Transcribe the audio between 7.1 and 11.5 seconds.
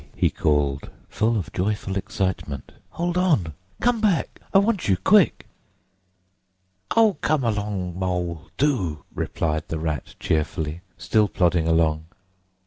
come along, Mole, do!" replied the Rat cheerfully, still